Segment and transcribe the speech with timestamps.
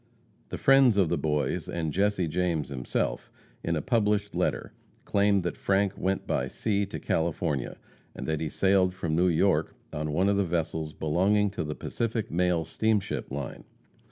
[0.49, 3.31] The friends of the Boys, and Jesse James himself,
[3.63, 4.71] in a published letter,
[5.05, 7.77] claim that Frank went by sea to California,
[8.15, 11.75] and that he sailed from New York on one of the vessels belonging to the
[11.75, 13.63] Pacific Mail Steamship Line.